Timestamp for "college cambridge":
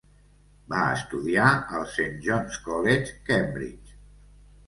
2.69-4.01